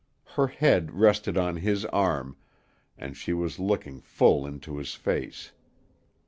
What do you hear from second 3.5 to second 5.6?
looking full into his face.